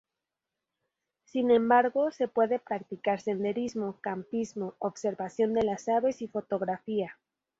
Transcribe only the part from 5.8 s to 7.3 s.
aves y fotografía.